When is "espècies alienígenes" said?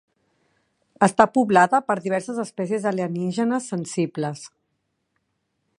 2.45-3.69